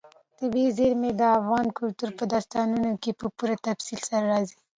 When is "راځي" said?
4.33-4.57